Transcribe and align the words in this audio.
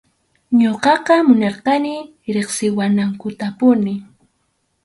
Ñuqaqa 0.59 1.15
munarqani 1.27 1.93
riqsiwanankutapuni. 2.35 3.93